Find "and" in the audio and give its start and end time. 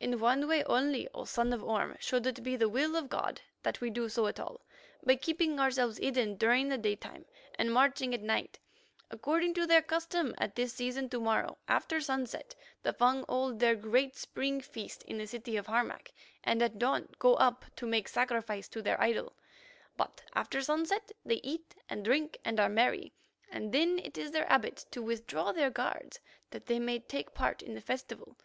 7.56-7.72, 16.42-16.60, 21.88-22.04, 22.44-22.58, 23.48-23.70